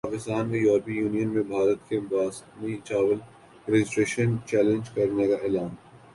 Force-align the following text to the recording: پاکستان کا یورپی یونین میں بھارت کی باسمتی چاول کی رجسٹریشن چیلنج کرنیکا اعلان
پاکستان 0.07 0.49
کا 0.51 0.57
یورپی 0.57 0.93
یونین 0.93 1.29
میں 1.33 1.43
بھارت 1.49 1.79
کی 1.89 1.97
باسمتی 2.11 2.75
چاول 2.87 3.19
کی 3.65 3.71
رجسٹریشن 3.71 4.35
چیلنج 4.47 4.89
کرنیکا 4.95 5.35
اعلان 5.43 5.69